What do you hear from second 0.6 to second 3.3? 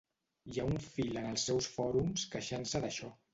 ha un fil en els seus fòrums queixant-se d'això.